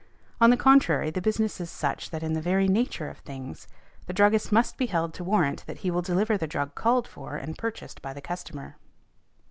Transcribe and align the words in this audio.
On 0.39 0.49
the 0.49 0.57
contrary, 0.57 1.11
the 1.11 1.21
business 1.21 1.61
is 1.61 1.69
such 1.69 2.09
that 2.09 2.23
in 2.23 2.33
the 2.33 2.41
very 2.41 2.67
nature 2.67 3.07
of 3.07 3.19
things, 3.19 3.67
the 4.07 4.13
druggist 4.13 4.51
must 4.51 4.75
be 4.75 4.87
held 4.87 5.13
to 5.13 5.23
warrant 5.23 5.63
that 5.67 5.81
he 5.85 5.91
will 5.91 6.01
deliver 6.01 6.39
the 6.39 6.47
drug 6.47 6.73
called 6.73 7.07
for 7.07 7.35
and 7.35 7.55
purchased 7.55 8.01
by 8.01 8.11
the 8.11 8.19
customer. 8.19 8.77